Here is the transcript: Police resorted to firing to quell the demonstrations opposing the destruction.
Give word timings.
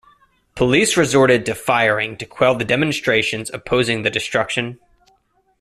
Police 0.55 0.97
resorted 0.97 1.45
to 1.45 1.53
firing 1.53 2.17
to 2.17 2.25
quell 2.25 2.55
the 2.55 2.65
demonstrations 2.65 3.51
opposing 3.53 4.01
the 4.01 4.09
destruction. 4.09 4.79